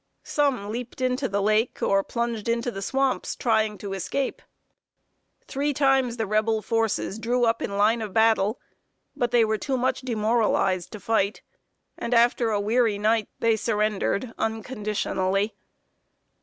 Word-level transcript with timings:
Some 0.23 0.71
leaped 0.71 0.99
into 0.99 1.29
the 1.29 1.43
lake 1.43 1.77
or 1.83 2.01
plunged 2.03 2.49
into 2.49 2.71
the 2.71 2.81
swamps, 2.81 3.35
trying 3.35 3.77
to 3.77 3.93
escape. 3.93 4.41
Three 5.47 5.75
times 5.75 6.17
the 6.17 6.25
Rebel 6.25 6.63
forces 6.63 7.19
drew 7.19 7.45
up 7.45 7.61
in 7.61 7.77
line 7.77 8.01
of 8.01 8.11
battle; 8.11 8.59
but 9.15 9.29
they 9.29 9.45
were 9.45 9.59
too 9.59 9.77
much 9.77 10.01
demoralized 10.01 10.91
to 10.93 10.99
fight, 10.99 11.43
and, 11.99 12.15
after 12.15 12.49
a 12.49 12.59
weary 12.59 12.97
night, 12.97 13.29
they 13.41 13.55
surrendered 13.55 14.33
unconditionally. 14.39 15.53